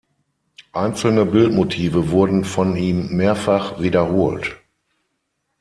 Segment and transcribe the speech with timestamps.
[0.73, 4.59] Einzelne Bildmotive wurden von ihm mehrfach wiederholt.